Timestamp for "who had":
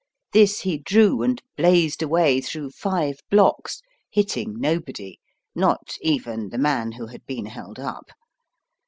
6.93-7.23